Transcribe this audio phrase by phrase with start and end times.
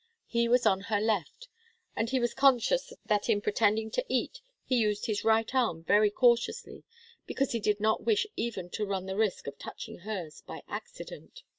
[0.25, 1.47] He was on her left,
[1.95, 6.09] and he was conscious that in pretending to eat he used his right arm very
[6.09, 6.83] cautiously
[7.27, 11.43] because he did not wish even to run the risk of touching hers by accident.